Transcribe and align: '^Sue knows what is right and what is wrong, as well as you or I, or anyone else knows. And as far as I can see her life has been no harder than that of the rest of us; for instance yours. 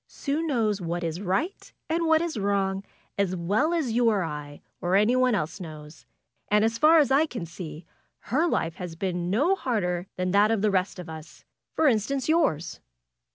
'^Sue 0.09 0.43
knows 0.43 0.81
what 0.81 1.03
is 1.03 1.21
right 1.21 1.71
and 1.87 2.07
what 2.07 2.23
is 2.23 2.35
wrong, 2.39 2.83
as 3.19 3.35
well 3.35 3.71
as 3.71 3.91
you 3.91 4.09
or 4.09 4.23
I, 4.23 4.61
or 4.81 4.95
anyone 4.95 5.35
else 5.35 5.59
knows. 5.59 6.07
And 6.49 6.65
as 6.65 6.79
far 6.79 6.97
as 6.97 7.11
I 7.11 7.27
can 7.27 7.45
see 7.45 7.85
her 8.33 8.47
life 8.47 8.77
has 8.77 8.95
been 8.95 9.29
no 9.29 9.53
harder 9.53 10.07
than 10.15 10.31
that 10.31 10.49
of 10.49 10.63
the 10.63 10.71
rest 10.71 10.97
of 10.97 11.07
us; 11.07 11.45
for 11.75 11.85
instance 11.87 12.27
yours. 12.27 12.79